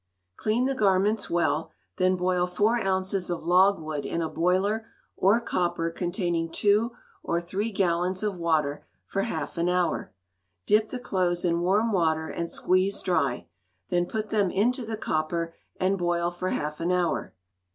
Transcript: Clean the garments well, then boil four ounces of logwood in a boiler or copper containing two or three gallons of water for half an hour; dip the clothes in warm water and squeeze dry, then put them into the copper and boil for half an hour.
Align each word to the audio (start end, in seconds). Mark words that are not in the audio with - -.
Clean 0.35 0.65
the 0.65 0.73
garments 0.73 1.29
well, 1.29 1.69
then 1.97 2.15
boil 2.15 2.47
four 2.47 2.81
ounces 2.83 3.29
of 3.29 3.43
logwood 3.45 4.03
in 4.03 4.19
a 4.23 4.29
boiler 4.29 4.87
or 5.15 5.39
copper 5.39 5.91
containing 5.91 6.51
two 6.51 6.93
or 7.21 7.39
three 7.39 7.71
gallons 7.71 8.23
of 8.23 8.35
water 8.35 8.83
for 9.05 9.21
half 9.21 9.59
an 9.59 9.69
hour; 9.69 10.11
dip 10.65 10.89
the 10.89 10.97
clothes 10.99 11.45
in 11.45 11.59
warm 11.61 11.91
water 11.91 12.29
and 12.29 12.49
squeeze 12.49 12.99
dry, 13.03 13.45
then 13.89 14.07
put 14.07 14.31
them 14.31 14.49
into 14.49 14.83
the 14.83 14.97
copper 14.97 15.53
and 15.79 15.99
boil 15.99 16.31
for 16.31 16.49
half 16.49 16.79
an 16.79 16.91
hour. 16.91 17.35